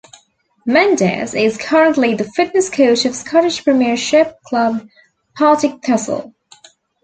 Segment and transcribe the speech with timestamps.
[0.65, 4.87] Mendes is currently the fitness coach of Scottish Premiership club
[5.35, 6.33] Partick Thistle.